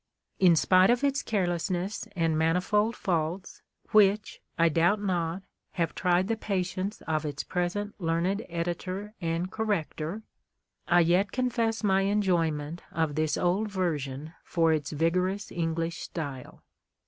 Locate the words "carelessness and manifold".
1.21-2.95